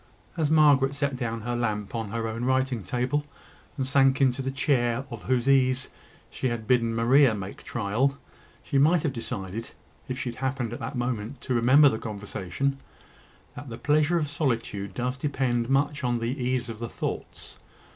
[0.35, 3.23] As Margaret set down her lamp on her own writing table,
[3.77, 5.91] and sank into the chair of whose ease
[6.31, 8.17] she had bidden Maria make trial,
[8.63, 9.69] she might have decided,
[10.07, 12.79] if she had happened at the moment to remember the conversation,
[13.55, 17.59] that the pleasure of solitude does depend much on the ease of the thoughts.